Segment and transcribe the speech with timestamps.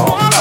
[0.00, 0.37] Oh.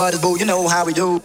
[0.00, 1.20] About this boo, you know how we do.